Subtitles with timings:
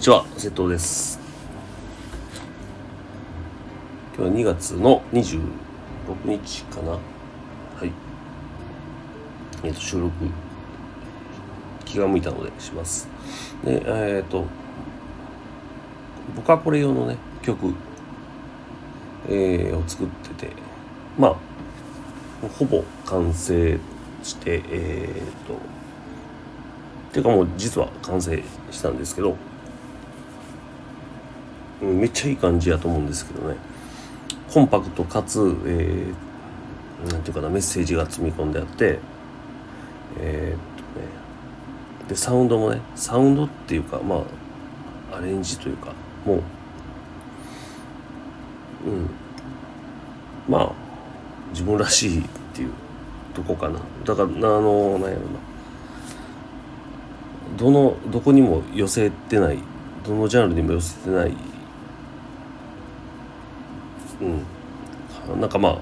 [0.00, 1.20] にちは、瀬戸です。
[4.16, 5.42] 今日は2月の26
[6.24, 6.92] 日かな。
[6.92, 6.98] は
[7.84, 7.92] い。
[9.62, 10.10] えっ、と、収録、
[11.84, 13.08] 気が向いたのでします。
[13.62, 14.46] で、えっ、と、
[16.34, 17.74] 僕はこれ用のね、曲、
[19.28, 20.52] えーを作ってて、
[21.18, 21.36] まあ、
[22.58, 23.78] ほぼ完成
[24.22, 25.56] して、えっ、と、っ
[27.12, 29.36] ていうかもう実は完成したんですけど、
[31.80, 33.56] めっちゃいい感じやと思うんですけどね。
[34.52, 38.98] コンパクトかつ、えーなんていうかなメッセージが積み込んであって
[40.18, 41.06] えーっとね
[42.10, 44.22] でサウンドもねサウンドっていうかま
[45.10, 45.94] あアレンジというか
[46.26, 46.36] もう
[48.86, 49.10] うん
[50.46, 50.72] まあ
[51.52, 52.70] 自分らしいっていう
[53.34, 53.80] とこかな。
[54.04, 55.38] だからあのなんやろな。
[57.56, 59.58] どのどこにも寄せてない
[60.06, 61.34] どのジャンルにも寄せてない
[64.20, 65.40] うん。
[65.40, 65.78] なんかまあっ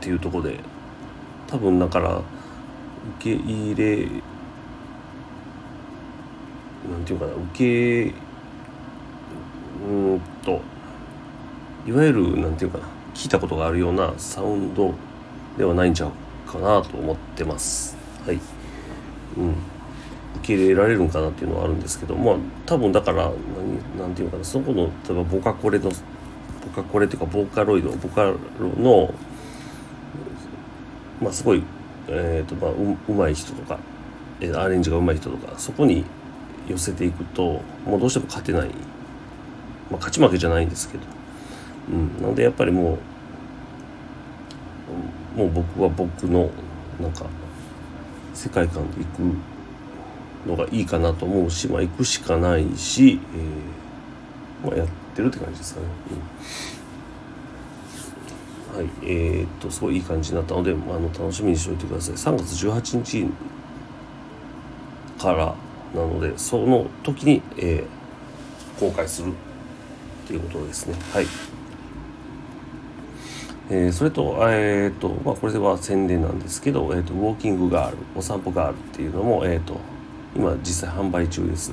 [0.00, 0.58] ていうとこで
[1.46, 2.20] 多分だから
[3.20, 4.06] 受け入れ
[6.90, 8.14] なんていうかな受け
[9.86, 10.60] うんと
[11.86, 14.94] いわゆるなんていうかな聞いたことがあるようなサウンド
[15.56, 17.96] ではないんちゃうかなと思ってます。
[18.26, 18.38] はい。
[19.38, 19.54] うん。
[20.36, 25.90] 受け入れられるんかなっていうのはあるんですけどまあ多分だから何なんていうかなそこの例えばボカコレの
[26.66, 28.38] ボカコレっていうかボーカロイドボカロ
[28.76, 29.14] の
[31.20, 31.62] まあすごい
[32.08, 33.78] えっ、とまあううまい人とか
[34.40, 36.04] えーアレンジがうまい人とかそこに
[36.68, 38.72] 寄せていくともうどうしても勝てない、ま
[39.92, 41.04] あ、勝ち負けじゃないんですけど、
[41.92, 42.98] うん、なのでやっぱりも
[45.36, 46.50] うもう僕は僕の
[47.00, 47.26] なんか
[48.34, 49.20] 世界観でいく
[50.46, 55.86] のがいいかなと思うし、まあ、行くしかないし、えーまあ、やっててるって感じですかね。
[58.72, 62.14] うん、はい、えーっと、すごいいい感じになったので、あ、の楽しみにしておいてください。
[62.14, 63.26] 3月18日
[65.18, 65.54] から
[65.94, 68.06] なので、その時に、えー
[68.78, 69.34] 公開するっ
[70.26, 70.94] ていうことですね。
[71.12, 71.26] はい。
[73.70, 79.80] えーそれと、えーとまあ、これでは宣伝なんですけど、えーと、ウォーキングガール、お散歩ガールっていうのも、えーと、
[80.36, 81.72] 今実際販売中です。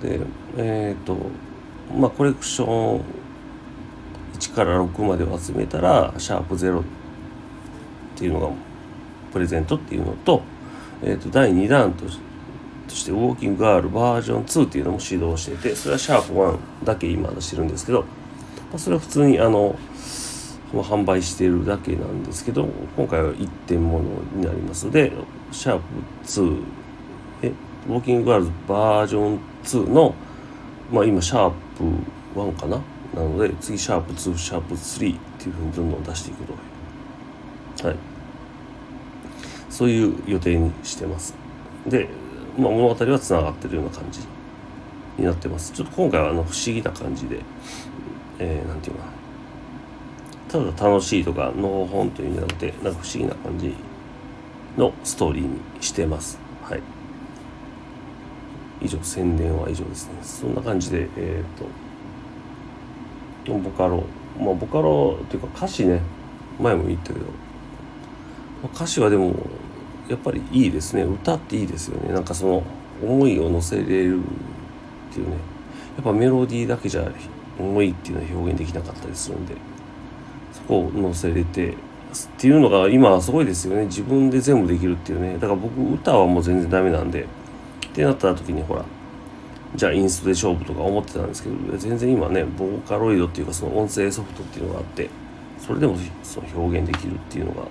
[0.00, 0.20] で、
[0.56, 1.16] えっ、と、
[1.92, 3.00] まあ、コレクション
[4.38, 6.84] 1から6までを集めたら、シャープ0っ
[8.16, 8.48] ていうのが
[9.32, 10.42] プレゼントっていうのと、
[11.02, 12.18] えーと、第2弾とし
[12.88, 18.06] として、ウォーキングガールバージョン2っていうのも指導してて、それはシャープ1だけ今出してるんですけど、ま
[18.74, 19.76] あ、それは普通にあの、
[20.82, 25.12] 販売しているだけなんですけど今回は1点ものになりますので
[25.52, 25.84] シャープ
[26.24, 26.62] 2
[27.42, 27.52] え
[27.88, 30.14] ウォーキングガールズバージョン2の
[30.90, 31.84] まあ今シャーププ
[32.34, 32.80] 1かな？
[33.14, 37.88] なので次シャープ2シャープ3っていうふうにどんどん出していくと。
[37.88, 37.96] はい。
[39.70, 41.34] そういう予定にしてます。
[41.86, 42.08] で、
[42.56, 44.20] まあ、物語はつながってるような感じ
[45.18, 45.72] になってます。
[45.72, 47.40] ちょっと今回はあの不思議な感じで
[48.38, 49.12] えー、ていうかな
[50.72, 53.74] ただ楽しいとかの本というんじゃなくてなんか不思議な感じ
[54.76, 56.38] のストーリーにしてます。
[56.62, 56.82] はい。
[58.84, 60.18] 以上宣伝は以上ですね。
[60.22, 61.42] そんな感じでえ
[63.46, 64.04] っ、とボカロ
[64.38, 66.00] まあボカロっていうか歌詞ね。
[66.60, 67.26] 前も言ったけど。
[68.72, 69.34] 歌詞はでも
[70.08, 71.02] やっぱりいいですね。
[71.02, 72.12] 歌っていいですよね。
[72.12, 72.62] なんかその
[73.02, 74.22] 思いを乗せれるっ
[75.12, 75.36] ていうね。
[75.96, 77.10] やっぱメロディーだけじゃ
[77.58, 79.54] 思いっていうのは表現できなかったりするんで。
[80.52, 81.76] そこを載せれてっ
[82.38, 83.86] ていうのが今はすごいですよね。
[83.86, 85.34] 自分で全部できるっていうね。
[85.34, 87.26] だから僕歌はもう全然ダメなんで。
[87.94, 88.84] ってなった時にほら
[89.76, 95.08] じゃあインストで勝負とか思ってたんですけど全然今ねボーカロイドっていうかその音声ソフトっていうのがあって
[95.58, 97.62] それでもその表現できるっていうのが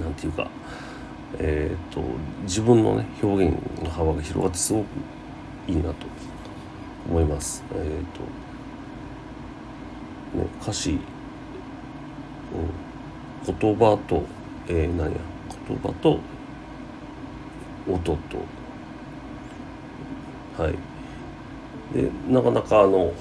[0.00, 0.48] なんていうか
[1.38, 2.02] えっ、と
[2.42, 4.86] 自分のね表現の幅が広がってすごく
[5.68, 5.94] いいなと
[7.08, 7.64] 思います。
[7.74, 7.78] えっ、
[10.34, 10.98] とね歌詞
[12.54, 14.22] うん、言葉と、
[14.68, 15.18] えー、何や
[15.66, 16.20] 言葉と
[17.88, 18.18] 音と
[20.58, 20.74] はい。
[21.94, 23.12] でなかなかあの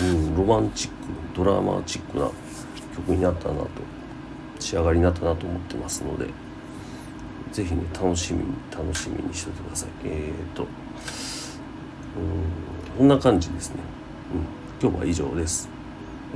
[0.00, 0.96] う、ん、ロマンチック
[1.34, 2.30] ドラマチックな
[2.96, 3.68] 曲になったなと
[4.58, 6.26] 仕上がりになったなと思ってますので
[7.52, 9.88] ぜひね楽しみに楽しみにしておいてください。
[10.04, 10.68] えっ、ー、とうん
[12.98, 13.76] こんな感じですね、
[14.80, 15.68] うん、今日は以上です。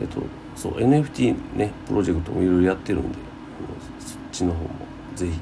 [0.00, 0.20] えっと、
[0.54, 3.18] そう NFT ねプロジェクトもいろいろやってるんで
[4.00, 4.70] そっちの方も
[5.14, 5.40] ぜひ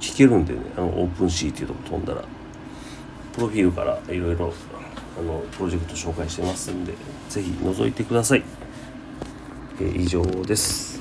[0.00, 2.24] 聞けるんでねあのオープンシーっていうとこ飛んだら。
[3.32, 4.52] プロフィールからいろいろ
[5.18, 6.92] あのプロジェクト紹介してますんで
[7.28, 8.42] ぜひ覗いてください、
[9.80, 11.00] えー以上です。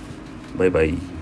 [0.57, 1.19] バイバイ。